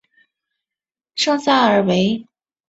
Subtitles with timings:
[1.13, 2.25] 圣萨尔维。